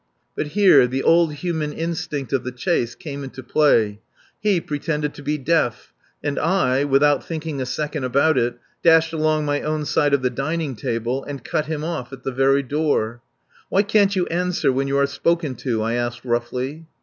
[0.35, 3.99] But here the old human instinct of the chase came into play.
[4.39, 5.93] He pretended to be deaf,
[6.23, 10.31] and I, without thinking a second about it, dashed along my own side of the
[10.31, 13.21] dining table and cut him off at the very door.
[13.69, 16.87] "Why can't you answer when you are spoken to?" I asked roughly.